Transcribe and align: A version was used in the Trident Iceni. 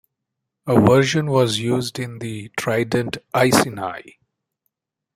A 0.65 0.79
version 0.81 1.27
was 1.27 1.59
used 1.59 1.99
in 1.99 2.17
the 2.17 2.49
Trident 2.57 3.17
Iceni. 3.35 4.17